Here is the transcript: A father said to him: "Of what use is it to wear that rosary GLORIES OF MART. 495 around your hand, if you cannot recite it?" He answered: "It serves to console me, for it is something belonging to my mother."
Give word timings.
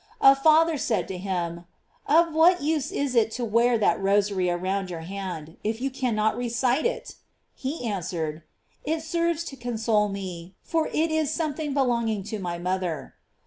A 0.21 0.35
father 0.35 0.79
said 0.79 1.07
to 1.09 1.17
him: 1.19 1.65
"Of 2.07 2.33
what 2.33 2.63
use 2.63 2.91
is 2.91 3.13
it 3.13 3.29
to 3.33 3.45
wear 3.45 3.77
that 3.77 4.01
rosary 4.01 4.45
GLORIES 4.45 4.55
OF 4.57 4.61
MART. 4.63 4.87
495 4.89 4.89
around 4.89 4.89
your 4.89 5.17
hand, 5.17 5.57
if 5.63 5.79
you 5.79 5.91
cannot 5.91 6.35
recite 6.35 6.87
it?" 6.87 7.15
He 7.53 7.85
answered: 7.85 8.41
"It 8.83 9.01
serves 9.03 9.43
to 9.43 9.55
console 9.55 10.07
me, 10.09 10.55
for 10.63 10.87
it 10.87 11.11
is 11.11 11.29
something 11.31 11.75
belonging 11.75 12.23
to 12.23 12.39
my 12.39 12.57
mother." 12.57 13.13